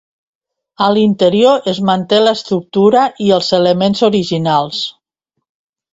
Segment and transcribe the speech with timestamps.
[0.85, 4.85] A l'interior es manté l'estructura i els elements originals.